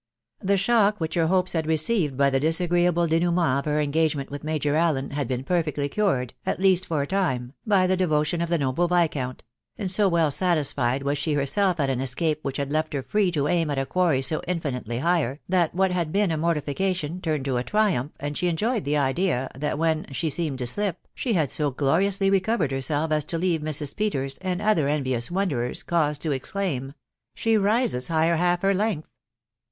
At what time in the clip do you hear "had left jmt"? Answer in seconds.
12.57-13.05